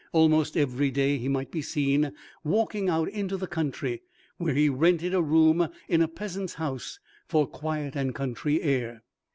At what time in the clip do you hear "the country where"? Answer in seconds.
3.37-4.55